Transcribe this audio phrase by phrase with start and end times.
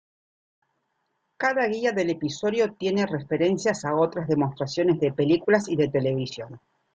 [1.37, 6.59] Cada guía del episodio tiene referencias a otras demostraciones de películas y de televisión.